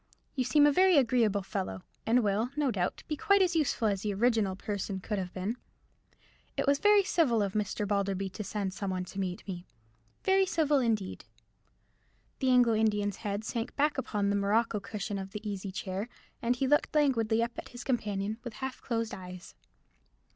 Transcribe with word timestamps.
You 0.35 0.43
seem 0.43 0.65
a 0.65 0.71
very 0.71 0.97
agreeable 0.97 1.43
fellow, 1.43 1.83
and 2.07 2.23
will, 2.23 2.49
no 2.55 2.71
doubt, 2.71 3.03
be 3.07 3.15
quite 3.15 3.43
as 3.43 3.55
useful 3.55 3.87
as 3.87 4.01
the 4.01 4.15
original 4.15 4.55
person 4.55 4.99
could 4.99 5.19
have 5.19 5.31
been. 5.31 5.57
It 6.57 6.65
was 6.65 6.79
very 6.79 7.03
civil 7.03 7.43
of 7.43 7.53
Mr. 7.53 7.87
Balderby 7.87 8.27
to 8.31 8.43
send 8.43 8.73
some 8.73 8.89
one 8.89 9.05
to 9.05 9.19
meet 9.19 9.47
me—very 9.47 10.47
civil 10.47 10.79
indeed." 10.79 11.25
The 12.39 12.49
Anglo 12.49 12.73
Indian's 12.73 13.17
head 13.17 13.43
sank 13.43 13.75
back 13.75 13.99
upon 13.99 14.31
the 14.31 14.35
morocco 14.35 14.79
cushion 14.79 15.19
of 15.19 15.33
the 15.33 15.47
easy 15.47 15.71
chair, 15.71 16.09
and 16.41 16.55
he 16.55 16.65
looked 16.65 16.95
languidly 16.95 17.43
at 17.43 17.69
his 17.69 17.83
companion, 17.83 18.39
with 18.43 18.53
half 18.53 18.81
closed 18.81 19.13
eyes. 19.13 19.53